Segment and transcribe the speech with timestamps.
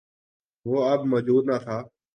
[0.65, 1.77] وہ اب موجود نہ تھا۔